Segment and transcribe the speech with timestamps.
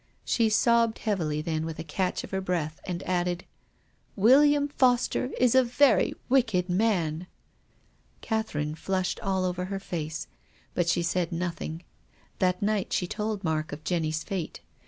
[0.25, 3.45] She sobbed heavily, then with a catch of her breath, she added,"
[4.25, 7.27] William Foster is a very wicked man."
[8.21, 10.25] Catherine (lushed all over her face.
[10.73, 11.83] But she said nothing.
[12.39, 14.61] That night she told Mark of Jenny's fate.